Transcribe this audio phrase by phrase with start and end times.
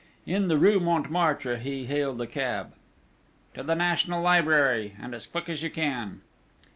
[0.25, 2.73] In the rue Montmartre he hailed a cab:
[3.53, 4.95] "To the National Library!
[4.99, 6.21] And as quick as you can!"